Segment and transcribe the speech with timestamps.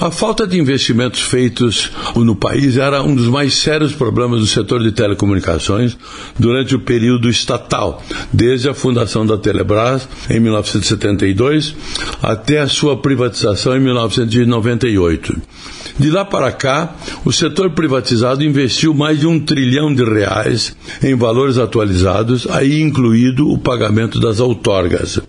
[0.00, 4.80] A falta de investimentos feitos no país era um dos mais sérios problemas do setor
[4.80, 5.98] de telecomunicações
[6.38, 8.00] durante o período estatal,
[8.32, 11.74] desde a fundação da Telebrás em 1972
[12.22, 15.36] até a sua privatização em 1998.
[15.98, 21.16] De lá para cá, o setor privatizado investiu mais de um trilhão de reais em
[21.16, 25.20] valores atualizados, aí incluído o pagamento das outorgas.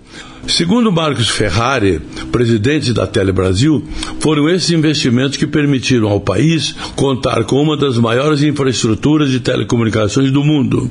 [0.47, 3.83] Segundo Marcos Ferrari, presidente da Telebrasil,
[4.19, 10.31] foram esses investimentos que permitiram ao país contar com uma das maiores infraestruturas de telecomunicações
[10.31, 10.89] do mundo,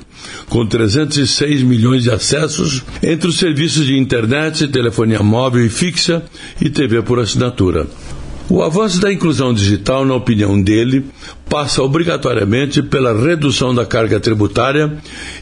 [0.49, 6.23] com 306 milhões de acessos entre os serviços de internet, telefonia móvel e fixa
[6.61, 7.87] e TV por assinatura.
[8.51, 11.05] O avanço da inclusão digital, na opinião dele,
[11.51, 14.97] passa obrigatoriamente pela redução da carga tributária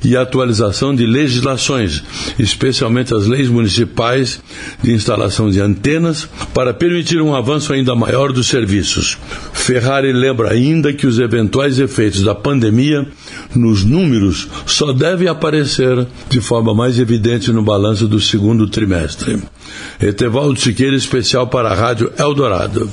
[0.05, 2.03] e atualização de legislações,
[2.37, 4.41] especialmente as leis municipais
[4.83, 9.17] de instalação de antenas, para permitir um avanço ainda maior dos serviços.
[9.53, 13.07] Ferrari lembra ainda que os eventuais efeitos da pandemia
[13.55, 19.39] nos números só devem aparecer de forma mais evidente no balanço do segundo trimestre.
[20.01, 22.89] Etevaldo Siqueira, especial para a Rádio Eldorado.